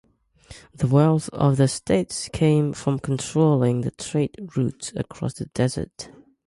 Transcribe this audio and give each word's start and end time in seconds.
The 0.73 0.87
wealth 0.87 1.29
of 1.29 1.57
the 1.57 1.67
states 1.67 2.27
came 2.33 2.73
from 2.73 2.97
controlling 2.97 3.81
the 3.81 3.91
trade 3.91 4.35
routes 4.57 4.91
across 4.95 5.35
the 5.35 5.45
desert. 5.45 6.09